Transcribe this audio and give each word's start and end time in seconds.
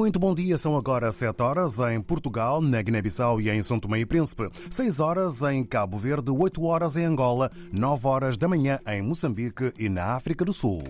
Muito 0.00 0.18
bom 0.18 0.34
dia, 0.34 0.56
são 0.56 0.78
agora 0.78 1.12
7 1.12 1.42
horas 1.42 1.78
em 1.78 2.00
Portugal, 2.00 2.62
na 2.62 2.80
Guiné-Bissau 2.80 3.38
e 3.38 3.50
em 3.50 3.60
São 3.60 3.78
Tomé 3.78 4.00
e 4.00 4.06
Príncipe, 4.06 4.48
6 4.70 4.98
horas 4.98 5.42
em 5.42 5.62
Cabo 5.62 5.98
Verde, 5.98 6.30
8 6.30 6.64
horas 6.64 6.96
em 6.96 7.04
Angola, 7.04 7.50
9 7.70 8.06
horas 8.06 8.38
da 8.38 8.48
manhã 8.48 8.80
em 8.86 9.02
Moçambique 9.02 9.74
e 9.78 9.90
na 9.90 10.14
África 10.14 10.42
do 10.42 10.54
Sul. 10.54 10.84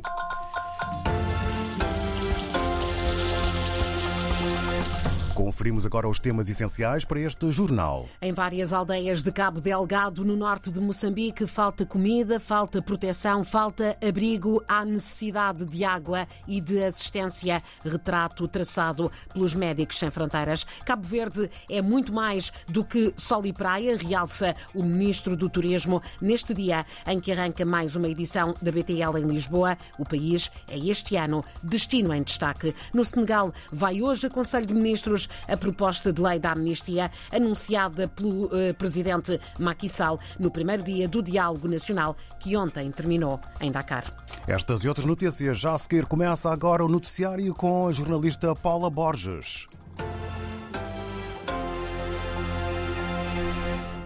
Conferimos 5.41 5.87
agora 5.87 6.07
os 6.07 6.21
temas 6.21 6.51
essenciais 6.51 7.03
para 7.03 7.19
este 7.19 7.51
jornal. 7.51 8.07
Em 8.21 8.31
várias 8.31 8.75
aldeias 8.75 9.23
de 9.23 9.33
Cabo 9.33 9.59
Delgado, 9.59 10.23
no 10.23 10.37
norte 10.37 10.71
de 10.71 10.79
Moçambique, 10.79 11.47
falta 11.47 11.87
comida, 11.87 12.39
falta 12.39 12.83
proteção, 12.83 13.43
falta 13.43 13.97
abrigo, 14.07 14.63
há 14.69 14.85
necessidade 14.85 15.65
de 15.65 15.83
água 15.83 16.29
e 16.47 16.61
de 16.61 16.85
assistência. 16.85 17.63
Retrato 17.83 18.47
traçado 18.47 19.11
pelos 19.33 19.55
Médicos 19.55 19.99
Sem 19.99 20.11
Fronteiras. 20.11 20.67
Cabo 20.85 21.09
Verde 21.09 21.51
é 21.71 21.81
muito 21.81 22.13
mais 22.13 22.53
do 22.69 22.85
que 22.85 23.15
sol 23.17 23.47
e 23.47 23.53
praia, 23.53 23.97
realça 23.97 24.55
o 24.75 24.83
Ministro 24.83 25.39
do 25.39 25.49
Turismo 25.49 26.03
neste 26.21 26.53
dia 26.53 26.85
em 27.07 27.19
que 27.19 27.33
arranca 27.33 27.65
mais 27.65 27.97
uma 27.97 28.09
edição 28.09 28.53
da 28.61 28.71
BTL 28.71 29.17
em 29.17 29.27
Lisboa. 29.27 29.79
O 29.99 30.05
país 30.05 30.51
é 30.69 30.77
este 30.77 31.17
ano 31.17 31.43
destino 31.63 32.13
em 32.13 32.23
destaque. 32.23 32.75
No 32.93 33.07
Senegal, 33.07 33.55
vai 33.73 34.03
hoje 34.03 34.27
a 34.27 34.31
Conselho 34.31 34.67
de 34.67 34.75
Ministros 34.75 35.30
a 35.49 35.57
proposta 35.57 36.13
de 36.13 36.21
lei 36.21 36.39
da 36.39 36.53
amnistia 36.53 37.11
anunciada 37.33 38.09
pelo 38.09 38.47
uh, 38.47 38.75
presidente 38.77 39.41
Macky 39.59 39.89
Sall 39.89 40.19
no 40.39 40.51
primeiro 40.51 40.83
dia 40.83 41.09
do 41.09 41.23
diálogo 41.23 41.69
nacional 41.69 42.17
que 42.39 42.57
ontem 42.57 42.91
terminou 42.91 43.41
em 43.61 43.71
Dakar. 43.71 44.05
Estas 44.47 44.85
e 44.85 44.89
outras 44.89 45.07
notícias 45.07 45.59
já 45.59 45.75
a 45.75 45.79
seguir 45.79 46.07
começa 46.07 46.51
agora 46.51 46.85
o 46.85 46.89
noticiário 46.89 47.55
com 47.55 47.89
a 47.89 47.93
jornalista 47.93 48.55
Paula 48.55 48.91
Borges. 48.91 49.69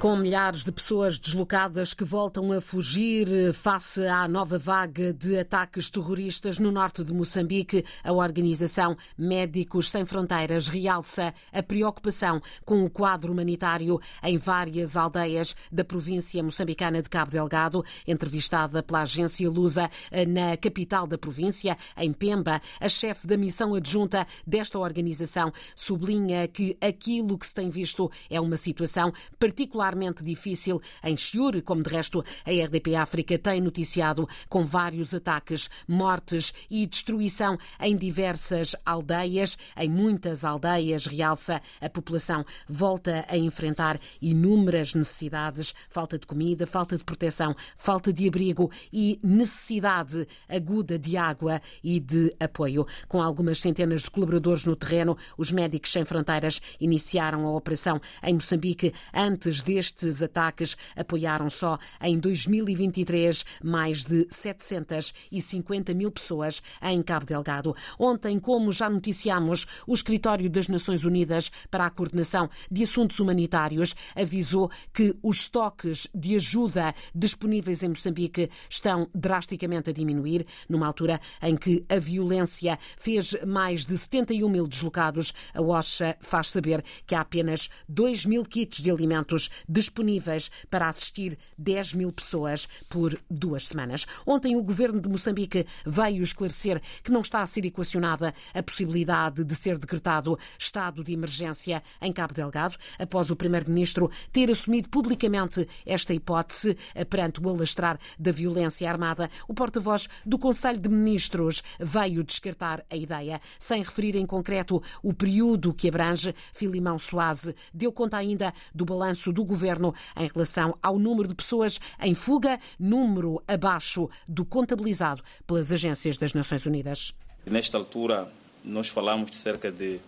Com 0.05 0.17
milhares 0.17 0.65
de 0.65 0.71
pessoas 0.71 1.19
deslocadas 1.19 1.95
que 1.95 2.05
voltam 2.05 2.53
a 2.53 2.61
fugir 2.61 3.27
eh, 3.27 3.55
face 3.55 4.07
à 4.07 4.29
nova 4.29 4.59
vaga 4.59 5.15
de 5.15 5.39
ataques 5.39 5.89
terroristas 5.89 6.59
no 6.59 6.71
norte 6.71 7.03
de 7.03 7.11
Moçambique, 7.11 7.87
a 8.05 8.13
organização 8.13 8.95
Médicos 9.17 9.89
Sem 9.89 10.05
Fronteiras 10.05 10.69
realça 10.69 11.33
a 11.51 11.63
preocupação 11.63 12.43
com 12.67 12.85
o 12.85 12.91
quadro 12.91 13.33
humanitário 13.33 13.99
em 14.23 14.37
várias 14.37 14.95
aldeias 14.95 15.57
da 15.73 15.83
província 15.83 16.43
moçambicana 16.43 17.01
de 17.01 17.09
Cabo 17.09 17.31
Delgado. 17.31 17.83
Entrevistada 18.07 18.83
pela 18.83 19.01
agência 19.01 19.49
Lusa 19.49 19.91
eh, 20.11 20.27
na 20.27 20.55
capital 20.59 21.07
da 21.07 21.17
província, 21.17 21.79
em 21.97 22.13
Pemba, 22.13 22.61
a 22.79 22.91
chefe 22.91 23.27
da 23.27 23.39
missão 23.39 23.75
adjunta 23.75 24.27
desta 24.47 24.79
organização 24.79 25.51
sublinha 25.75 26.47
que 26.47 26.77
aquilo 26.79 27.39
que 27.39 27.47
se 27.47 27.55
tem 27.55 27.71
visto 27.71 28.13
é 28.29 28.39
uma 28.39 28.59
situação 28.59 29.11
particular 29.39 29.94
particularmente 29.95 30.25
difícil 30.25 30.83
em 31.03 31.17
Chiure, 31.17 31.63
como 31.63 31.83
de 31.83 31.91
resto 31.91 32.25
a 32.45 32.51
RDP 32.51 32.97
África 32.97 33.39
tem 33.39 33.61
noticiado, 33.61 34.29
com 34.49 34.65
vários 34.65 35.15
ataques, 35.15 35.71
mortes 35.87 36.53
e 36.69 36.87
destruição 36.87 37.57
em 37.81 37.97
diversas 37.97 38.75
aldeias. 38.85 39.57
Em 39.77 39.89
muitas 39.89 40.45
aldeias, 40.45 41.07
realça, 41.07 41.63
a 41.81 41.89
população 41.89 42.45
volta 42.69 43.25
a 43.29 43.37
enfrentar 43.37 44.01
inúmeras 44.21 44.95
necessidades: 44.95 45.73
falta 45.89 46.19
de 46.19 46.27
comida, 46.27 46.67
falta 46.67 46.97
de 46.97 47.05
proteção, 47.05 47.55
falta 47.77 48.13
de 48.13 48.27
abrigo 48.27 48.71
e 48.93 49.19
necessidade 49.23 50.27
aguda 50.49 50.99
de 50.99 51.17
água 51.17 51.61
e 51.83 52.01
de 52.01 52.35
apoio. 52.41 52.87
Com 53.07 53.23
algumas 53.23 53.61
centenas 53.61 54.03
de 54.03 54.11
colaboradores 54.11 54.65
no 54.65 54.75
terreno, 54.75 55.17
os 55.39 55.53
Médicos 55.53 55.93
Sem 55.93 56.05
Fronteiras 56.05 56.61
iniciaram 56.81 57.47
a 57.47 57.53
operação 57.53 58.01
em 58.23 58.35
Moçambique 58.35 58.93
antes 59.13 59.63
deste 59.63 59.84
estes 59.85 60.23
ataques 60.23 60.77
apoiaram 60.97 61.51
só 61.51 61.79
em 62.01 62.19
2023 62.19 63.45
mais 63.63 64.05
de 64.05 64.27
750 64.31 65.93
mil 65.95 66.11
pessoas 66.11 66.63
em 66.83 67.03
Cabo 67.03 67.27
Delgado. 67.27 67.75
Ontem, 67.99 68.39
como 68.39 68.73
já 68.73 68.89
noticiamos, 68.89 69.67
o 69.87 69.95
Escritório 69.95 70.49
das 70.49 70.69
Nações 70.69 71.05
Unidas 71.05 71.51
para 71.71 71.87
a 71.87 71.91
Coordenação 71.91 72.49
de 72.71 72.85
Assuntos 72.85 73.21
Humanitários 73.21 73.95
avisou 74.15 74.71
que 74.93 75.15
os 75.23 75.41
estoques 75.41 76.09
de 76.15 76.37
ajuda 76.37 76.95
disponíveis 77.15 77.83
em 77.83 77.89
Moçambique 77.89 78.51
estão 78.69 79.09
drasticamente 79.15 79.91
a 79.91 79.93
diminuir, 79.93 80.47
numa 80.69 80.87
altura 80.87 81.21
em 81.43 81.57
que 81.57 81.85
a 81.89 81.99
violência 81.99 82.79
fez 82.97 83.37
mais 83.47 83.85
de 83.85 83.97
71 83.97 84.49
mil 84.49 84.67
deslocados. 84.67 85.33
A 85.53 85.61
OSHA 85.61 86.17
faz 86.21 86.49
saber 86.49 86.83
que 87.07 87.15
há 87.15 87.21
apenas 87.21 87.69
2 87.89 88.27
mil 88.27 88.45
kits 88.45 88.81
de 88.81 88.91
alimentos 88.91 89.51
disponíveis 89.69 90.51
para 90.71 90.89
assistir 90.89 91.39
10 91.59 91.95
mil 91.95 92.13
pessoas 92.13 92.69
por 92.89 93.19
duas 93.31 93.67
semanas. 93.67 94.07
Ontem, 94.27 94.57
o 94.57 94.63
governo 94.63 95.01
de 95.01 95.09
Moçambique 95.09 95.67
veio 95.85 96.23
esclarecer 96.23 96.81
que 97.03 97.11
não 97.11 97.21
está 97.21 97.41
a 97.41 97.47
ser 97.47 97.65
equacionada 97.65 98.35
a 98.53 98.63
possibilidade 98.63 99.45
de 99.45 99.55
ser 99.55 99.79
decretado 99.79 100.39
estado 100.59 101.03
de 101.03 101.13
emergência 101.13 101.83
em 102.01 102.13
Cabo 102.13 102.35
Delgado, 102.35 102.77
após 102.99 103.31
o 103.31 103.37
primeiro-ministro 103.37 104.11
ter 104.33 104.51
assumido 104.51 104.89
publicamente 104.89 105.67
esta 105.87 106.15
hipótese 106.15 106.77
perante 107.09 107.41
o 107.41 107.49
alastrar 107.49 107.99
da 108.19 108.33
violência 108.33 108.89
armada. 108.89 109.31
O 109.49 109.55
porta-voz 109.55 110.09
do 110.25 110.39
Conselho 110.39 110.79
de 110.79 110.89
Ministros 110.89 111.63
veio 111.81 112.23
descartar 112.23 112.85
a 112.91 112.97
ideia, 112.97 113.41
sem 113.59 113.83
referir 113.83 114.17
em 114.17 114.27
concreto 114.27 114.83
o 115.03 115.13
período 115.13 115.73
que 115.73 115.89
abrange. 115.89 116.35
Filimão 116.53 116.99
Soase 116.99 117.55
deu 117.73 117.93
conta 117.93 118.17
ainda 118.17 118.53
do 118.75 118.85
balanço 118.85 119.33
do 119.33 119.45
governo 119.45 119.54
governo 119.55 119.95
em 120.17 120.29
relação 120.29 120.77
ao 120.83 120.99
número 120.99 121.29
de 121.29 121.35
pessoas 121.35 121.81
em 122.01 122.15
fuga, 122.15 122.59
número 122.79 123.43
abaixo 123.47 124.11
do 124.27 124.45
contabilizado 124.45 125.23
pelas 125.47 125.71
agências 125.71 126.19
das 126.19 126.35
Nações 126.35 126.67
Unidas. 126.67 127.15
Nesta 127.47 127.79
altura, 127.79 128.31
nós 128.65 128.89
falamos 128.89 129.31
de 129.31 129.37
cerca 129.37 129.71
de 129.71 130.01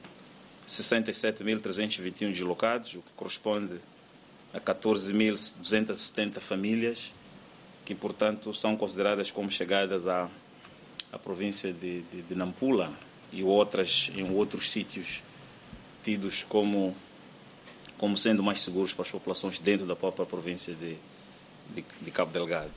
67.321 0.66 2.32
deslocados, 2.32 2.94
o 2.94 3.02
que 3.02 3.12
corresponde 3.14 3.80
a 4.52 4.60
14.270 4.60 6.40
famílias, 6.40 7.14
que, 7.84 7.94
portanto, 7.94 8.52
são 8.52 8.76
consideradas 8.76 9.30
como 9.30 9.50
chegadas 9.50 10.08
à, 10.08 10.28
à 11.12 11.18
província 11.18 11.72
de, 11.72 12.02
de, 12.02 12.22
de 12.22 12.34
Nampula 12.34 12.92
e 13.32 13.44
outras 13.44 14.10
em 14.16 14.34
outros 14.34 14.70
sítios 14.70 15.22
tidos 16.02 16.44
como 16.44 16.96
como 17.98 18.16
sendo 18.16 18.42
mais 18.42 18.62
seguros 18.62 18.92
para 18.92 19.02
as 19.02 19.10
populações 19.10 19.58
dentro 19.58 19.86
da 19.86 19.96
própria 19.96 20.26
província 20.26 20.74
de, 20.74 20.96
de, 21.74 21.84
de 22.02 22.10
Cabo 22.10 22.32
Delgado. 22.32 22.72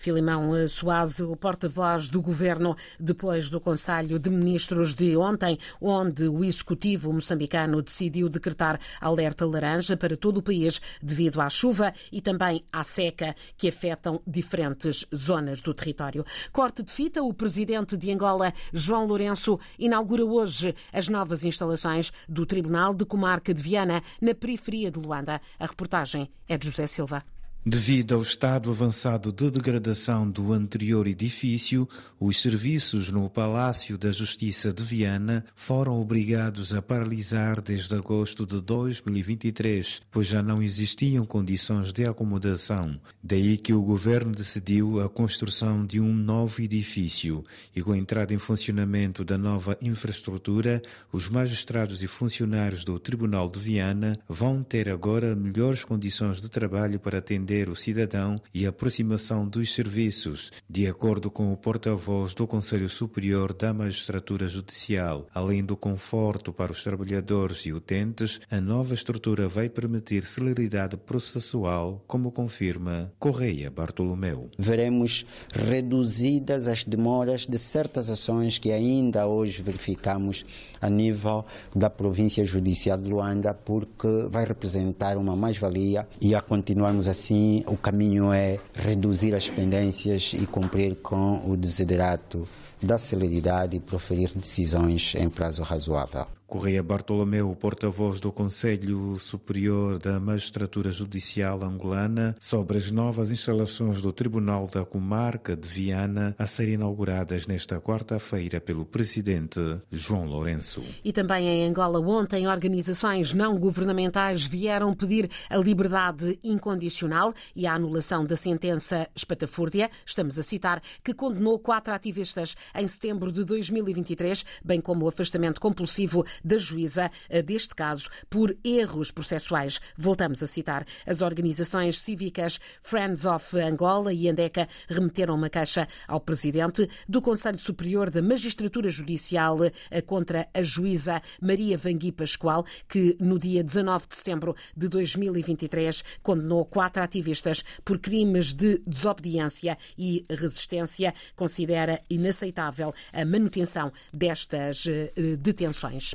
Filimão 0.00 0.50
Soase, 0.66 1.22
o 1.22 1.36
porta-voz 1.36 2.08
do 2.08 2.22
governo, 2.22 2.74
depois 2.98 3.50
do 3.50 3.60
Conselho 3.60 4.18
de 4.18 4.30
Ministros 4.30 4.94
de 4.94 5.14
ontem, 5.14 5.58
onde 5.78 6.26
o 6.26 6.42
executivo 6.42 7.12
moçambicano 7.12 7.82
decidiu 7.82 8.30
decretar 8.30 8.80
alerta 8.98 9.44
laranja 9.44 9.98
para 9.98 10.16
todo 10.16 10.38
o 10.38 10.42
país 10.42 10.80
devido 11.02 11.38
à 11.38 11.50
chuva 11.50 11.92
e 12.10 12.22
também 12.22 12.64
à 12.72 12.82
seca 12.82 13.36
que 13.58 13.68
afetam 13.68 14.22
diferentes 14.26 15.04
zonas 15.14 15.60
do 15.60 15.74
território. 15.74 16.24
Corte 16.50 16.82
de 16.82 16.90
fita, 16.90 17.22
o 17.22 17.34
presidente 17.34 17.94
de 17.94 18.10
Angola, 18.10 18.54
João 18.72 19.06
Lourenço, 19.06 19.60
inaugura 19.78 20.24
hoje 20.24 20.74
as 20.94 21.08
novas 21.08 21.44
instalações 21.44 22.10
do 22.26 22.46
Tribunal 22.46 22.94
de 22.94 23.04
Comarca 23.04 23.52
de 23.52 23.60
Viana, 23.60 24.02
na 24.18 24.34
periferia 24.34 24.90
de 24.90 24.98
Luanda. 24.98 25.42
A 25.58 25.66
reportagem 25.66 26.30
é 26.48 26.56
de 26.56 26.70
José 26.70 26.86
Silva. 26.86 27.22
Devido 27.64 28.14
ao 28.14 28.22
estado 28.22 28.70
avançado 28.70 29.30
de 29.30 29.50
degradação 29.50 30.30
do 30.30 30.54
anterior 30.54 31.06
edifício, 31.06 31.86
os 32.18 32.40
serviços 32.40 33.12
no 33.12 33.28
Palácio 33.28 33.98
da 33.98 34.10
Justiça 34.10 34.72
de 34.72 34.82
Viana 34.82 35.44
foram 35.54 36.00
obrigados 36.00 36.74
a 36.74 36.80
paralisar 36.80 37.60
desde 37.60 37.94
agosto 37.94 38.46
de 38.46 38.62
2023, 38.62 40.00
pois 40.10 40.26
já 40.26 40.42
não 40.42 40.62
existiam 40.62 41.26
condições 41.26 41.92
de 41.92 42.06
acomodação. 42.06 42.98
Daí 43.22 43.58
que 43.58 43.74
o 43.74 43.82
governo 43.82 44.32
decidiu 44.32 44.98
a 45.02 45.10
construção 45.10 45.84
de 45.84 46.00
um 46.00 46.14
novo 46.14 46.62
edifício 46.62 47.44
e 47.76 47.82
com 47.82 47.92
a 47.92 47.98
entrada 47.98 48.32
em 48.32 48.38
funcionamento 48.38 49.22
da 49.22 49.36
nova 49.36 49.76
infraestrutura, 49.82 50.80
os 51.12 51.28
magistrados 51.28 52.02
e 52.02 52.06
funcionários 52.06 52.84
do 52.84 52.98
Tribunal 52.98 53.50
de 53.50 53.60
Viana 53.60 54.18
vão 54.26 54.62
ter 54.62 54.88
agora 54.88 55.36
melhores 55.36 55.84
condições 55.84 56.40
de 56.40 56.48
trabalho 56.48 56.98
para 56.98 57.18
atender 57.18 57.49
atender 57.50 57.68
o 57.68 57.74
cidadão 57.74 58.36
e 58.54 58.64
aproximação 58.64 59.46
dos 59.46 59.74
serviços, 59.74 60.52
de 60.68 60.86
acordo 60.86 61.30
com 61.30 61.52
o 61.52 61.56
porta-voz 61.56 62.32
do 62.32 62.46
Conselho 62.46 62.88
Superior 62.88 63.52
da 63.52 63.74
Magistratura 63.74 64.48
Judicial. 64.48 65.26
Além 65.34 65.64
do 65.64 65.76
conforto 65.76 66.52
para 66.52 66.70
os 66.70 66.84
trabalhadores 66.84 67.66
e 67.66 67.72
utentes, 67.72 68.40
a 68.48 68.60
nova 68.60 68.94
estrutura 68.94 69.48
vai 69.48 69.68
permitir 69.68 70.22
celeridade 70.22 70.96
processual, 70.96 72.04
como 72.06 72.30
confirma 72.30 73.12
Correia 73.18 73.68
Bartolomeu. 73.68 74.48
Veremos 74.56 75.26
reduzidas 75.52 76.68
as 76.68 76.84
demoras 76.84 77.46
de 77.46 77.58
certas 77.58 78.08
ações 78.08 78.58
que 78.58 78.70
ainda 78.70 79.26
hoje 79.26 79.60
verificamos 79.60 80.44
a 80.80 80.88
nível 80.88 81.44
da 81.74 81.90
província 81.90 82.44
judicial 82.46 82.96
de 82.96 83.08
Luanda, 83.08 83.52
porque 83.52 84.28
vai 84.28 84.44
representar 84.44 85.16
uma 85.16 85.34
mais-valia 85.34 86.06
e 86.20 86.32
a 86.34 86.40
continuarmos 86.40 87.08
assim, 87.08 87.39
o 87.66 87.76
caminho 87.76 88.32
é 88.32 88.58
reduzir 88.74 89.34
as 89.34 89.48
pendências 89.48 90.32
e 90.34 90.46
cumprir 90.46 90.96
com 90.96 91.42
o 91.50 91.56
desiderato 91.56 92.46
da 92.82 92.98
celeridade 92.98 93.76
e 93.76 93.80
proferir 93.80 94.32
decisões 94.34 95.14
em 95.16 95.28
prazo 95.28 95.62
razoável. 95.62 96.39
Correia 96.50 96.82
Bartolomeu, 96.82 97.54
porta-voz 97.54 98.18
do 98.18 98.32
Conselho 98.32 99.16
Superior 99.20 100.00
da 100.00 100.18
Magistratura 100.18 100.90
Judicial 100.90 101.62
Angolana, 101.62 102.34
sobre 102.40 102.76
as 102.76 102.90
novas 102.90 103.30
instalações 103.30 104.02
do 104.02 104.12
Tribunal 104.12 104.66
da 104.66 104.84
Comarca 104.84 105.56
de 105.56 105.68
Viana 105.68 106.34
a 106.36 106.48
serem 106.48 106.74
inauguradas 106.74 107.46
nesta 107.46 107.80
quarta-feira 107.80 108.60
pelo 108.60 108.84
presidente 108.84 109.60
João 109.92 110.24
Lourenço. 110.24 110.82
E 111.04 111.12
também 111.12 111.46
em 111.46 111.68
Angola, 111.68 112.00
ontem, 112.00 112.48
organizações 112.48 113.32
não 113.32 113.56
governamentais 113.56 114.42
vieram 114.42 114.92
pedir 114.92 115.30
a 115.48 115.56
liberdade 115.56 116.36
incondicional 116.42 117.32
e 117.54 117.64
a 117.64 117.74
anulação 117.74 118.26
da 118.26 118.34
sentença 118.34 119.08
espatafúrdia, 119.14 119.88
estamos 120.04 120.36
a 120.36 120.42
citar, 120.42 120.82
que 121.04 121.14
condenou 121.14 121.60
quatro 121.60 121.94
ativistas 121.94 122.56
em 122.74 122.88
setembro 122.88 123.30
de 123.30 123.44
2023, 123.44 124.44
bem 124.64 124.80
como 124.80 125.04
o 125.04 125.08
afastamento 125.08 125.60
compulsivo 125.60 126.24
da 126.44 126.58
juíza 126.58 127.10
eh, 127.28 127.42
deste 127.42 127.74
caso 127.74 128.08
por 128.28 128.56
erros 128.64 129.10
processuais. 129.10 129.80
Voltamos 129.96 130.42
a 130.42 130.46
citar. 130.46 130.86
As 131.06 131.20
organizações 131.20 131.98
cívicas 131.98 132.58
Friends 132.80 133.24
of 133.24 133.56
Angola 133.58 134.12
e 134.12 134.28
Andeca 134.28 134.68
remeteram 134.88 135.34
uma 135.34 135.50
queixa 135.50 135.86
ao 136.06 136.20
presidente 136.20 136.88
do 137.08 137.22
Conselho 137.22 137.58
Superior 137.58 138.10
da 138.10 138.22
Magistratura 138.22 138.88
Judicial 138.88 139.58
eh, 139.64 140.00
contra 140.02 140.48
a 140.52 140.62
juíza 140.62 141.22
Maria 141.40 141.76
Vangui 141.76 142.12
Pascoal, 142.12 142.64
que 142.88 143.16
no 143.20 143.38
dia 143.38 143.62
19 143.62 144.06
de 144.08 144.16
setembro 144.16 144.56
de 144.76 144.88
2023 144.88 146.02
condenou 146.22 146.64
quatro 146.64 147.02
ativistas 147.02 147.64
por 147.84 147.98
crimes 147.98 148.52
de 148.52 148.78
desobediência 148.86 149.76
e 149.96 150.24
resistência. 150.28 151.14
Considera 151.36 152.00
inaceitável 152.08 152.94
a 153.12 153.24
manutenção 153.24 153.92
destas 154.12 154.86
eh, 154.86 155.12
detenções. 155.38 156.14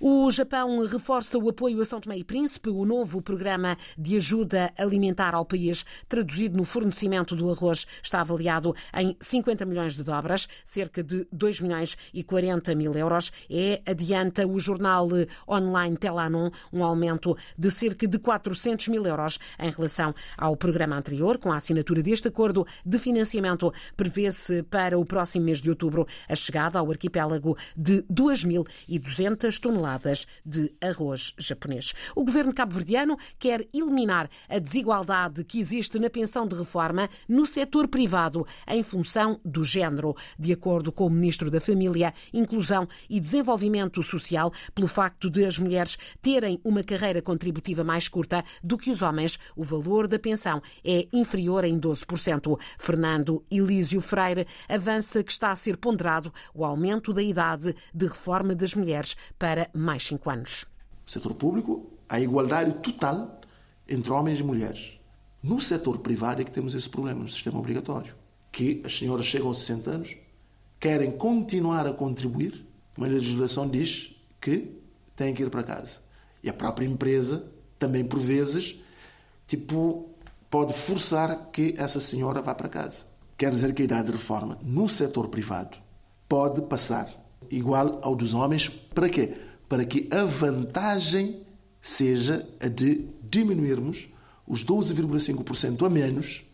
O 0.00 0.30
Japão 0.30 0.86
reforça 0.86 1.36
o 1.38 1.48
apoio 1.48 1.80
a 1.80 1.84
São 1.84 2.00
Tomé 2.00 2.18
e 2.18 2.22
Príncipe, 2.22 2.70
o 2.70 2.84
novo 2.84 3.20
programa 3.20 3.76
de 3.98 4.14
ajuda 4.14 4.72
alimentar 4.78 5.34
ao 5.34 5.44
país, 5.44 5.84
traduzido 6.08 6.56
no 6.56 6.64
fornecimento 6.64 7.34
do 7.34 7.50
arroz, 7.50 7.84
está 8.00 8.20
avaliado 8.20 8.72
em 8.94 9.16
50 9.18 9.64
milhões 9.66 9.96
de 9.96 10.04
dobras, 10.04 10.46
cerca 10.64 11.02
de 11.02 11.26
2 11.32 11.62
milhões 11.62 11.96
e 12.14 12.22
40 12.22 12.76
mil 12.76 12.94
euros. 12.94 13.32
É, 13.50 13.82
adianta 13.84 14.46
o 14.46 14.56
jornal 14.60 15.08
online 15.48 15.96
Telanon, 15.96 16.50
um 16.72 16.84
aumento 16.84 17.36
de 17.58 17.68
cerca 17.68 18.06
de 18.06 18.20
400 18.20 18.86
mil 18.86 19.04
euros 19.04 19.40
em 19.58 19.70
relação 19.72 20.14
ao 20.36 20.56
programa 20.56 20.94
anterior. 20.94 21.38
Com 21.38 21.50
a 21.50 21.56
assinatura 21.56 22.04
deste 22.04 22.28
acordo 22.28 22.64
de 22.86 22.98
financiamento, 23.00 23.72
prevê-se 23.96 24.62
para 24.62 24.96
o 24.96 25.04
próximo 25.04 25.46
mês 25.46 25.60
de 25.60 25.70
outubro 25.70 26.06
a 26.28 26.36
chegada 26.36 26.78
ao 26.78 26.88
arquipélago 26.88 27.58
de 27.76 28.04
2.200 28.04 29.58
toneladas 29.58 29.87
toneladas 29.88 30.26
de 30.44 30.72
arroz 30.80 31.32
japonês. 31.38 31.94
O 32.14 32.24
governo 32.24 32.52
cabo-verdiano 32.52 33.16
quer 33.38 33.66
eliminar 33.72 34.28
a 34.48 34.58
desigualdade 34.58 35.44
que 35.44 35.58
existe 35.58 35.98
na 35.98 36.10
pensão 36.10 36.46
de 36.46 36.54
reforma 36.54 37.08
no 37.28 37.46
setor 37.46 37.88
privado 37.88 38.46
em 38.66 38.82
função 38.82 39.40
do 39.44 39.64
género, 39.64 40.14
de 40.38 40.52
acordo 40.52 40.92
com 40.92 41.06
o 41.06 41.10
ministro 41.10 41.50
da 41.50 41.60
Família, 41.60 42.12
Inclusão 42.32 42.86
e 43.08 43.18
Desenvolvimento 43.18 44.02
Social, 44.02 44.52
pelo 44.74 44.88
facto 44.88 45.30
de 45.30 45.44
as 45.44 45.58
mulheres 45.58 45.96
terem 46.20 46.60
uma 46.62 46.82
carreira 46.82 47.22
contributiva 47.22 47.82
mais 47.82 48.08
curta 48.08 48.44
do 48.62 48.76
que 48.76 48.90
os 48.90 49.00
homens, 49.02 49.38
o 49.56 49.64
valor 49.64 50.06
da 50.06 50.18
pensão 50.18 50.60
é 50.84 51.06
inferior 51.12 51.64
em 51.64 51.78
12%. 51.78 52.58
Fernando 52.78 53.44
Elísio 53.50 54.00
Freire 54.00 54.46
avança 54.68 55.22
que 55.22 55.32
está 55.32 55.50
a 55.50 55.56
ser 55.56 55.76
ponderado 55.76 56.32
o 56.54 56.64
aumento 56.64 57.12
da 57.12 57.22
idade 57.22 57.74
de 57.94 58.06
reforma 58.06 58.54
das 58.54 58.74
mulheres 58.74 59.16
para 59.38 59.70
mais 59.78 60.04
cinco 60.04 60.30
anos. 60.30 60.66
No 61.04 61.10
setor 61.10 61.34
público, 61.34 61.90
há 62.08 62.20
igualdade 62.20 62.74
total 62.76 63.40
entre 63.88 64.12
homens 64.12 64.40
e 64.40 64.42
mulheres. 64.42 64.98
No 65.42 65.60
setor 65.60 65.98
privado 65.98 66.42
é 66.42 66.44
que 66.44 66.50
temos 66.50 66.74
esse 66.74 66.88
problema, 66.88 67.20
no 67.20 67.28
sistema 67.28 67.58
obrigatório. 67.58 68.14
Que 68.50 68.82
as 68.84 68.96
senhoras 68.96 69.26
chegam 69.26 69.48
aos 69.48 69.60
60 69.60 69.90
anos, 69.90 70.16
querem 70.80 71.12
continuar 71.12 71.86
a 71.86 71.92
contribuir, 71.92 72.66
mas 72.96 73.10
a 73.10 73.14
legislação 73.14 73.68
diz 73.68 74.16
que 74.40 74.76
têm 75.14 75.32
que 75.32 75.42
ir 75.42 75.50
para 75.50 75.62
casa. 75.62 76.00
E 76.42 76.48
a 76.48 76.52
própria 76.52 76.86
empresa, 76.86 77.50
também 77.78 78.04
por 78.04 78.18
vezes, 78.18 78.76
tipo, 79.46 80.08
pode 80.50 80.74
forçar 80.74 81.50
que 81.52 81.74
essa 81.76 82.00
senhora 82.00 82.42
vá 82.42 82.54
para 82.54 82.68
casa. 82.68 83.06
Quer 83.36 83.50
dizer 83.50 83.72
que 83.74 83.82
a 83.82 83.84
idade 83.84 84.06
de 84.06 84.12
reforma 84.12 84.58
no 84.62 84.88
setor 84.88 85.28
privado 85.28 85.78
pode 86.28 86.62
passar 86.62 87.08
igual 87.50 88.00
ao 88.02 88.14
dos 88.14 88.34
homens. 88.34 88.68
Para 88.68 89.08
quê? 89.08 89.34
Para 89.68 89.84
que 89.84 90.08
a 90.10 90.24
vantagem 90.24 91.42
seja 91.80 92.48
a 92.60 92.68
de 92.68 93.06
diminuirmos 93.22 94.08
os 94.46 94.64
12,5% 94.64 95.86
a 95.86 95.90
menos 95.90 96.44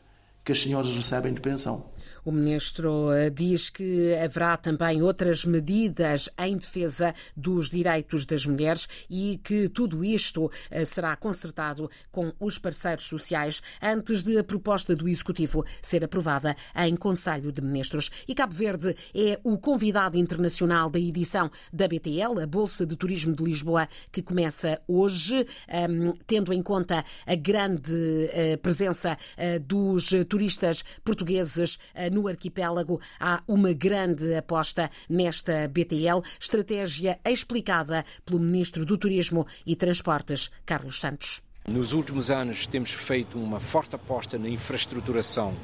que 0.45 0.53
as 0.53 0.61
senhoras 0.61 0.95
recebem 0.95 1.33
de 1.33 1.41
pensão. 1.41 1.87
O 2.25 2.33
ministro 2.33 3.13
eh, 3.13 3.29
diz 3.29 3.69
que 3.69 4.15
haverá 4.15 4.57
também 4.57 5.03
outras 5.03 5.45
medidas 5.45 6.31
em 6.39 6.57
defesa 6.57 7.15
dos 7.37 7.69
direitos 7.69 8.25
das 8.25 8.47
mulheres 8.47 8.89
e 9.11 9.39
que 9.45 9.69
tudo 9.69 10.03
isto 10.03 10.51
eh, 10.71 10.87
será 10.87 11.15
consertado 11.17 11.91
com 12.11 12.33
os 12.41 12.59
parceiros 12.59 13.05
sociais 13.05 13.63
antes 13.83 14.23
de 14.23 14.39
a 14.39 14.45
proposta 14.45 14.97
do 14.97 15.07
Executivo 15.07 15.67
ser 15.83 16.03
aprovada 16.03 16.57
em 16.75 16.97
Conselho 16.97 17.53
de 17.53 17.61
Ministros. 17.61 18.11
E 18.27 18.35
Cabo 18.35 18.55
Verde 18.55 18.97
é 19.15 19.39
o 19.45 19.59
convidado 19.59 20.17
internacional 20.17 20.89
da 20.89 20.99
edição 20.99 21.51
da 21.71 21.87
BTL, 21.87 22.41
a 22.43 22.47
Bolsa 22.47 22.87
de 22.87 22.97
Turismo 22.97 23.37
de 23.37 23.45
Lisboa, 23.45 23.87
que 24.11 24.23
começa 24.23 24.81
hoje, 24.89 25.47
ehm, 25.69 26.13
tendo 26.27 26.55
em 26.55 26.63
conta 26.63 27.05
a 27.27 27.35
grande 27.35 28.31
eh, 28.33 28.57
presença 28.57 29.19
dos 29.67 30.11
turistas 30.29 30.83
portugueses 31.05 31.79
no 32.15 32.29
arquipélago 32.29 33.01
há 33.19 33.43
uma 33.47 33.73
grande 33.73 34.35
aposta 34.35 34.91
nesta 35.09 35.69
BTL, 35.69 36.23
estratégia 36.41 37.19
explicada 37.25 38.05
pelo 38.25 38.39
Ministro 38.39 38.87
do 38.87 38.97
Turismo 38.97 39.47
e 39.67 39.75
Transportes, 39.75 40.51
Carlos 40.65 41.01
Santos. 41.01 41.43
Nos 41.67 41.93
últimos 41.93 42.31
anos 42.31 42.67
temos 42.67 42.91
feito 42.91 43.39
uma 43.39 43.59
forte 43.59 43.97
aposta 43.97 44.39
na 44.39 44.49
infraestruturação 44.49 45.55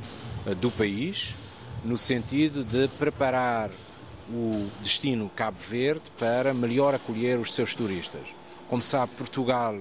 eh, 0.46 0.54
do 0.54 0.70
país, 0.70 1.34
no 1.84 1.96
sentido 1.96 2.64
de 2.64 2.88
preparar 2.88 3.70
o 4.28 4.68
destino 4.80 5.30
Cabo 5.36 5.58
Verde 5.60 6.04
para 6.18 6.54
melhor 6.54 6.94
acolher 6.94 7.38
os 7.38 7.52
seus 7.52 7.74
turistas. 7.74 8.22
Como 8.68 8.80
sabe, 8.80 9.12
Portugal 9.16 9.78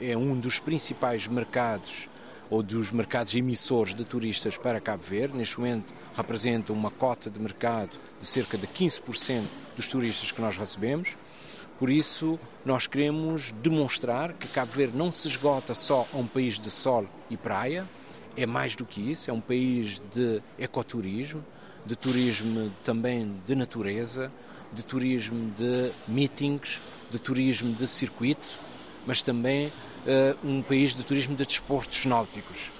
é 0.00 0.16
um 0.16 0.38
dos 0.38 0.58
principais 0.58 1.28
mercados 1.28 2.08
ou 2.50 2.62
dos 2.62 2.90
mercados 2.90 3.34
emissores 3.34 3.94
de 3.94 4.04
turistas 4.04 4.58
para 4.58 4.80
Cabo 4.80 5.04
Verde. 5.04 5.36
Neste 5.36 5.58
momento 5.58 5.94
representa 6.16 6.72
uma 6.72 6.90
cota 6.90 7.30
de 7.30 7.38
mercado 7.38 7.90
de 8.20 8.26
cerca 8.26 8.58
de 8.58 8.66
15% 8.66 9.44
dos 9.76 9.86
turistas 9.88 10.32
que 10.32 10.40
nós 10.40 10.56
recebemos. 10.56 11.16
Por 11.78 11.88
isso, 11.88 12.38
nós 12.64 12.86
queremos 12.86 13.52
demonstrar 13.62 14.34
que 14.34 14.48
Cabo 14.48 14.72
Verde 14.72 14.96
não 14.96 15.10
se 15.10 15.28
esgota 15.28 15.72
só 15.72 16.06
a 16.12 16.16
um 16.18 16.26
país 16.26 16.58
de 16.58 16.70
sol 16.70 17.06
e 17.30 17.36
praia, 17.36 17.88
é 18.36 18.44
mais 18.44 18.76
do 18.76 18.84
que 18.84 19.10
isso, 19.10 19.30
é 19.30 19.32
um 19.32 19.40
país 19.40 20.02
de 20.14 20.42
ecoturismo, 20.58 21.42
de 21.86 21.96
turismo 21.96 22.70
também 22.84 23.32
de 23.46 23.54
natureza, 23.54 24.30
de 24.72 24.84
turismo 24.84 25.50
de 25.56 25.90
meetings, 26.06 26.80
de 27.10 27.18
turismo 27.18 27.74
de 27.74 27.86
circuito, 27.86 28.46
mas 29.06 29.22
também 29.22 29.72
um 30.42 30.62
país 30.62 30.94
de 30.94 31.04
turismo 31.04 31.34
de 31.36 31.44
desportos 31.44 32.04
náuticos. 32.04 32.70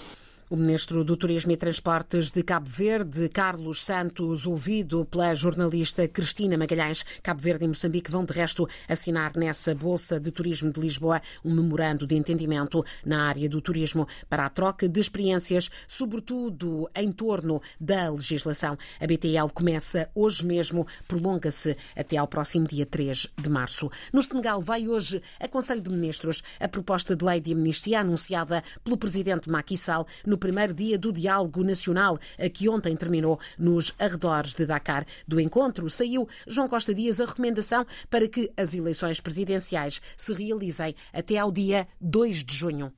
O 0.52 0.57
ministro 0.57 1.04
do 1.04 1.16
Turismo 1.16 1.52
e 1.52 1.57
Transportes 1.57 2.33
de 2.33 2.42
Cabo 2.42 2.69
Verde, 2.69 3.28
Carlos 3.28 3.85
Santos, 3.85 4.45
ouvido 4.47 5.04
pela 5.04 5.33
jornalista 5.33 6.09
Cristina 6.09 6.59
Magalhães. 6.59 7.04
Cabo 7.23 7.40
Verde 7.40 7.66
e 7.66 7.69
Moçambique 7.69 8.11
vão, 8.11 8.25
de 8.25 8.33
resto, 8.33 8.69
assinar 8.88 9.37
nessa 9.37 9.76
Bolsa 9.76 10.19
de 10.19 10.33
Turismo 10.33 10.73
de 10.73 10.80
Lisboa 10.80 11.23
um 11.45 11.54
memorando 11.54 12.04
de 12.04 12.16
entendimento 12.16 12.85
na 13.07 13.28
área 13.28 13.49
do 13.49 13.61
turismo 13.61 14.09
para 14.28 14.45
a 14.45 14.49
troca 14.49 14.88
de 14.88 14.99
experiências, 14.99 15.71
sobretudo 15.87 16.90
em 16.97 17.12
torno 17.12 17.62
da 17.80 18.11
legislação. 18.11 18.76
A 18.99 19.07
BTL 19.07 19.52
começa 19.54 20.11
hoje 20.16 20.45
mesmo, 20.45 20.85
prolonga-se 21.07 21.76
até 21.95 22.16
ao 22.16 22.26
próximo 22.26 22.66
dia 22.66 22.85
3 22.87 23.28
de 23.40 23.49
março. 23.49 23.88
No 24.12 24.21
Senegal, 24.21 24.61
vai 24.61 24.88
hoje 24.88 25.23
a 25.38 25.47
Conselho 25.47 25.80
de 25.80 25.90
Ministros 25.90 26.42
a 26.59 26.66
proposta 26.66 27.14
de 27.14 27.25
lei 27.25 27.40
de 27.40 27.52
amnistia 27.52 28.00
anunciada 28.00 28.64
pelo 28.83 28.97
presidente 28.97 29.49
Macky 29.49 29.76
Sall 29.76 30.09
no 30.26 30.39
primeiro 30.40 30.75
dia 30.75 30.99
do 30.99 31.12
diálogo 31.12 31.62
nacional, 31.62 32.18
que 32.52 32.68
ontem 32.68 32.97
terminou 32.97 33.38
nos 33.59 33.94
arredores 33.99 34.54
de 34.54 34.66
Dakar. 34.66 35.06
Do 35.28 35.38
encontro 35.38 35.88
saiu 35.88 36.26
João 36.49 36.68
Costa 36.68 36.92
Dias 36.92 37.20
a 37.20 37.26
recomendação 37.26 37.87
para 38.09 38.26
que 38.26 38.50
as 38.56 38.75
eleições 38.75 39.20
presidenciais 39.20 40.00
se 40.16 40.32
realizem 40.32 40.94
até 41.12 41.37
ao 41.37 41.52
dia 41.52 41.87
2 42.00 42.44
de 42.44 42.56
junho. 42.56 42.92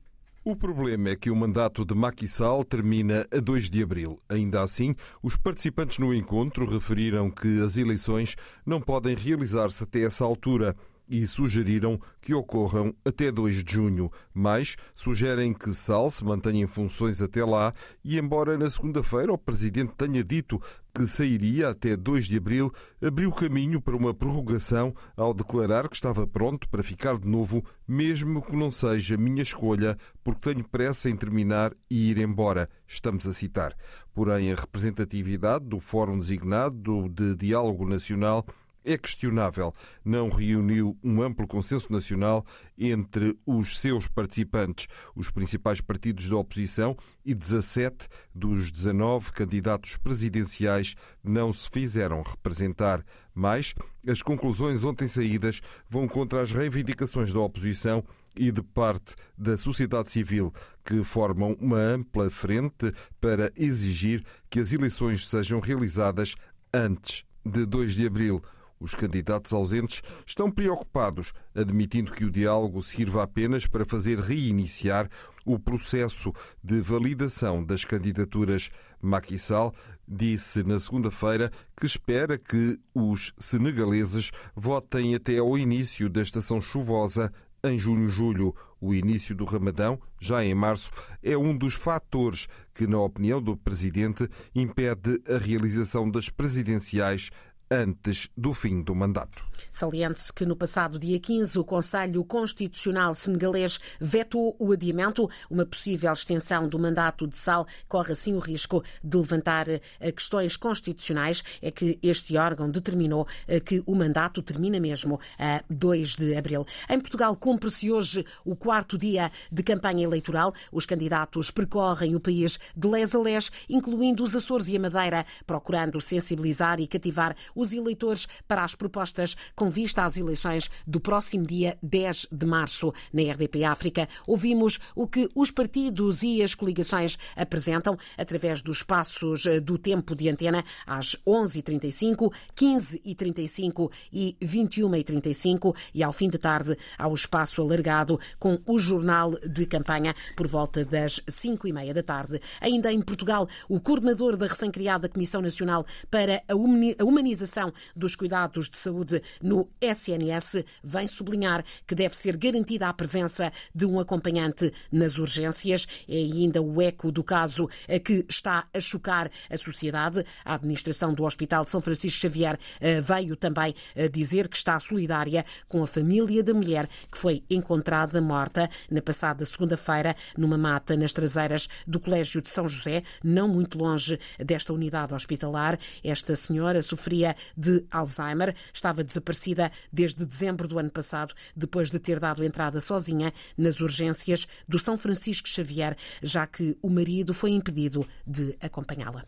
O 0.45 0.57
problema 0.57 1.09
é 1.09 1.15
que 1.15 1.29
o 1.29 1.35
mandato 1.35 1.85
de 1.85 1.95
Macky 1.95 2.27
Sall 2.27 2.65
termina 2.65 3.25
a 3.31 3.39
2 3.39 3.69
de 3.69 3.81
abril. 3.81 4.19
Ainda 4.27 4.61
assim, 4.61 4.93
os 5.21 5.37
participantes 5.37 5.99
no 5.99 6.13
encontro 6.13 6.69
referiram 6.69 7.31
que 7.31 7.61
as 7.61 7.77
eleições 7.77 8.35
não 8.65 8.81
podem 8.81 9.15
realizar-se 9.15 9.85
até 9.85 10.01
essa 10.01 10.25
altura 10.25 10.75
e 11.07 11.25
sugeriram 11.27 11.99
que 12.21 12.33
ocorram 12.33 12.93
até 13.05 13.31
2 13.31 13.63
de 13.63 13.73
junho, 13.73 14.11
mas 14.33 14.75
sugerem 14.95 15.53
que 15.53 15.73
Sal 15.73 16.09
se 16.09 16.23
mantenha 16.23 16.63
em 16.63 16.67
funções 16.67 17.21
até 17.21 17.43
lá 17.43 17.73
e, 18.03 18.17
embora 18.17 18.57
na 18.57 18.69
segunda-feira 18.69 19.33
o 19.33 19.37
Presidente 19.37 19.93
tenha 19.97 20.23
dito 20.23 20.61
que 20.95 21.07
sairia 21.07 21.69
até 21.69 21.97
2 21.97 22.27
de 22.27 22.37
abril, 22.37 22.71
abriu 23.01 23.31
caminho 23.31 23.81
para 23.81 23.95
uma 23.95 24.13
prorrogação 24.13 24.93
ao 25.17 25.33
declarar 25.33 25.89
que 25.89 25.95
estava 25.95 26.27
pronto 26.27 26.69
para 26.69 26.83
ficar 26.83 27.17
de 27.17 27.27
novo, 27.27 27.65
mesmo 27.87 28.43
que 28.43 28.55
não 28.55 28.69
seja 28.69 29.17
minha 29.17 29.41
escolha, 29.41 29.97
porque 30.23 30.53
tenho 30.53 30.63
pressa 30.63 31.09
em 31.09 31.15
terminar 31.15 31.73
e 31.89 32.11
ir 32.11 32.19
embora. 32.19 32.69
Estamos 32.87 33.27
a 33.27 33.33
citar. 33.33 33.75
Porém, 34.13 34.51
a 34.51 34.55
representatividade 34.55 35.65
do 35.65 35.79
Fórum 35.79 36.19
Designado 36.19 37.09
de 37.09 37.35
Diálogo 37.35 37.87
Nacional 37.87 38.45
é 38.83 38.97
questionável. 38.97 39.73
Não 40.03 40.29
reuniu 40.29 40.97
um 41.03 41.21
amplo 41.21 41.47
consenso 41.47 41.91
nacional 41.91 42.45
entre 42.77 43.37
os 43.45 43.79
seus 43.79 44.07
participantes, 44.07 44.87
os 45.15 45.29
principais 45.29 45.81
partidos 45.81 46.29
da 46.29 46.37
oposição 46.37 46.97
e 47.25 47.33
17 47.33 48.07
dos 48.33 48.71
19 48.71 49.31
candidatos 49.31 49.97
presidenciais 49.97 50.95
não 51.23 51.51
se 51.51 51.69
fizeram 51.69 52.21
representar. 52.21 53.03
Mas 53.33 53.73
as 54.07 54.21
conclusões 54.21 54.83
ontem 54.83 55.07
saídas 55.07 55.61
vão 55.89 56.07
contra 56.07 56.41
as 56.41 56.51
reivindicações 56.51 57.33
da 57.33 57.39
oposição 57.39 58.03
e 58.35 58.51
de 58.51 58.61
parte 58.61 59.15
da 59.37 59.55
sociedade 59.57 60.09
civil, 60.09 60.53
que 60.83 61.03
formam 61.03 61.55
uma 61.59 61.77
ampla 61.77 62.29
frente 62.29 62.91
para 63.21 63.51
exigir 63.55 64.23
que 64.49 64.59
as 64.59 64.73
eleições 64.73 65.27
sejam 65.27 65.59
realizadas 65.59 66.35
antes 66.73 67.25
de 67.45 67.65
2 67.65 67.93
de 67.93 68.07
abril. 68.07 68.41
Os 68.83 68.93
candidatos 68.93 69.53
ausentes 69.53 70.01
estão 70.27 70.51
preocupados, 70.51 71.31
admitindo 71.55 72.11
que 72.11 72.25
o 72.25 72.29
diálogo 72.29 72.81
sirva 72.81 73.23
apenas 73.23 73.65
para 73.65 73.85
fazer 73.85 74.19
reiniciar 74.19 75.09
o 75.45 75.57
processo 75.57 76.33
de 76.61 76.81
validação 76.81 77.63
das 77.63 77.85
candidaturas. 77.85 78.69
Macky 79.01 79.39
Sall 79.39 79.73
disse 80.05 80.63
na 80.63 80.77
segunda-feira 80.77 81.49
que 81.77 81.85
espera 81.85 82.37
que 82.37 82.77
os 82.93 83.31
senegaleses 83.37 84.31
votem 84.53 85.15
até 85.15 85.37
ao 85.37 85.57
início 85.57 86.09
da 86.09 86.21
estação 86.21 86.59
chuvosa 86.59 87.31
em 87.63 87.79
junho-julho. 87.79 88.53
O 88.81 88.93
início 88.93 89.33
do 89.33 89.45
Ramadão, 89.45 89.97
já 90.19 90.43
em 90.43 90.53
março, 90.53 90.91
é 91.21 91.37
um 91.37 91.57
dos 91.57 91.75
fatores 91.75 92.47
que, 92.73 92.85
na 92.85 92.99
opinião 92.99 93.41
do 93.41 93.55
presidente, 93.55 94.27
impede 94.53 95.21
a 95.25 95.37
realização 95.37 96.11
das 96.11 96.27
presidenciais 96.27 97.29
antes 97.73 98.29
do 98.37 98.53
fim 98.53 98.83
do 98.83 98.93
mandato. 98.93 99.52
Saliente-se 99.71 100.31
que 100.33 100.45
no 100.45 100.55
passado 100.55 100.99
dia 100.99 101.19
15 101.19 101.57
o 101.59 101.63
Conselho 101.63 102.23
Constitucional 102.23 103.15
senegalês 103.15 103.79
vetou 103.99 104.55
o 104.59 104.71
adiamento. 104.71 105.29
Uma 105.49 105.65
possível 105.65 106.11
extensão 106.11 106.67
do 106.67 106.79
mandato 106.79 107.27
de 107.27 107.37
Sal 107.37 107.67
corre 107.87 108.13
assim 108.13 108.33
o 108.33 108.39
risco 108.39 108.83
de 109.03 109.17
levantar 109.17 109.67
eh, 109.69 109.81
questões 110.11 110.57
constitucionais. 110.57 111.43
É 111.61 111.71
que 111.71 111.99
este 112.01 112.37
órgão 112.37 112.69
determinou 112.69 113.27
eh, 113.47 113.59
que 113.59 113.81
o 113.85 113.95
mandato 113.95 114.41
termina 114.41 114.79
mesmo 114.79 115.19
a 115.39 115.63
2 115.69 116.15
de 116.15 116.35
abril. 116.35 116.65
Em 116.89 116.99
Portugal 116.99 117.35
cumpre-se 117.35 117.91
hoje 117.91 118.25
o 118.45 118.55
quarto 118.55 118.97
dia 118.97 119.31
de 119.51 119.63
campanha 119.63 120.03
eleitoral. 120.03 120.53
Os 120.71 120.85
candidatos 120.85 121.51
percorrem 121.51 122.15
o 122.15 122.19
país 122.19 122.59
de 122.75 122.87
les 122.87 123.15
a 123.15 123.19
les, 123.19 123.51
incluindo 123.69 124.23
os 124.23 124.35
Açores 124.35 124.67
e 124.67 124.77
a 124.77 124.79
Madeira, 124.79 125.25
procurando 125.45 125.99
sensibilizar 126.01 126.79
e 126.79 126.87
cativar 126.87 127.35
os 127.55 127.73
eleitores 127.73 128.27
para 128.47 128.63
as 128.63 128.75
propostas 128.75 129.35
com 129.55 129.69
vista 129.69 130.03
às 130.03 130.17
eleições 130.17 130.69
do 130.85 130.99
próximo 130.99 131.45
dia 131.45 131.77
10 131.81 132.27
de 132.31 132.45
março. 132.45 132.93
Na 133.11 133.21
RDP 133.21 133.63
África, 133.63 134.07
ouvimos 134.27 134.79
o 134.95 135.07
que 135.07 135.29
os 135.35 135.51
partidos 135.51 136.23
e 136.23 136.41
as 136.41 136.55
coligações 136.55 137.17
apresentam 137.35 137.97
através 138.17 138.61
dos 138.61 138.77
espaços 138.77 139.45
eh, 139.45 139.59
do 139.59 139.77
tempo 139.77 140.15
de 140.15 140.29
antena 140.29 140.63
às 140.85 141.15
11h35, 141.25 142.31
15h35 142.55 143.91
e 144.11 144.37
21h35 144.41 145.75
e 145.93 146.03
ao 146.03 146.11
fim 146.11 146.29
de 146.29 146.37
tarde 146.37 146.77
ao 146.97 147.13
espaço 147.13 147.61
alargado 147.61 148.19
com 148.39 148.59
o 148.65 148.77
jornal 148.79 149.31
de 149.31 149.65
campanha 149.65 150.15
por 150.35 150.47
volta 150.47 150.83
das 150.83 151.19
5h30 151.21 151.93
da 151.93 152.03
tarde. 152.03 152.41
Ainda 152.61 152.91
em 152.91 153.01
Portugal, 153.01 153.47
o 153.69 153.79
coordenador 153.79 154.37
da 154.37 154.47
recém-criada 154.47 155.09
Comissão 155.09 155.41
Nacional 155.41 155.85
para 156.09 156.43
a 156.47 156.55
Humanização 157.03 157.73
dos 157.95 158.15
Cuidados 158.15 158.69
de 158.69 158.77
Saúde 158.77 159.21
no 159.41 159.69
SNS 159.81 160.63
vem 160.83 161.07
sublinhar 161.07 161.63
que 161.87 161.95
deve 161.95 162.15
ser 162.15 162.37
garantida 162.37 162.87
a 162.87 162.93
presença 162.93 163.51
de 163.73 163.85
um 163.85 163.99
acompanhante 163.99 164.71
nas 164.91 165.17
urgências. 165.17 165.87
É 166.07 166.15
ainda 166.15 166.61
o 166.61 166.81
eco 166.81 167.11
do 167.11 167.23
caso 167.23 167.69
que 168.03 168.25
está 168.29 168.67
a 168.73 168.79
chocar 168.79 169.29
a 169.49 169.57
sociedade. 169.57 170.25
A 170.43 170.55
administração 170.55 171.13
do 171.13 171.23
Hospital 171.23 171.65
São 171.65 171.81
Francisco 171.81 172.21
Xavier 172.21 172.59
eh, 172.79 173.01
veio 173.01 173.35
também 173.35 173.73
eh, 173.95 174.07
dizer 174.07 174.47
que 174.47 174.57
está 174.57 174.79
solidária 174.79 175.45
com 175.67 175.83
a 175.83 175.87
família 175.87 176.43
da 176.43 176.53
mulher 176.53 176.87
que 177.11 177.17
foi 177.17 177.43
encontrada 177.49 178.21
morta 178.21 178.69
na 178.89 179.01
passada 179.01 179.45
segunda-feira 179.45 180.15
numa 180.37 180.57
mata 180.57 180.95
nas 180.95 181.13
traseiras 181.13 181.67
do 181.87 181.99
Colégio 181.99 182.41
de 182.41 182.49
São 182.49 182.67
José, 182.67 183.03
não 183.23 183.47
muito 183.47 183.77
longe 183.77 184.19
desta 184.39 184.73
unidade 184.73 185.13
hospitalar. 185.13 185.77
Esta 186.03 186.35
senhora 186.35 186.81
sofria 186.81 187.35
de 187.57 187.85
Alzheimer, 187.91 188.55
estava 188.73 189.03
desaparecida 189.03 189.22
desaparecida 189.23 189.71
desde 189.91 190.25
dezembro 190.25 190.67
do 190.67 190.77
ano 190.77 190.91
passado, 190.91 191.33
depois 191.55 191.89
de 191.89 191.97
ter 191.97 192.19
dado 192.19 192.43
entrada 192.43 192.79
sozinha 192.79 193.33
nas 193.57 193.79
urgências 193.79 194.47
do 194.67 194.77
São 194.77 194.97
Francisco 194.97 195.47
Xavier, 195.47 195.95
já 196.21 196.45
que 196.45 196.77
o 196.81 196.89
marido 196.89 197.33
foi 197.33 197.51
impedido 197.51 198.07
de 198.27 198.55
acompanhá-la. 198.61 199.25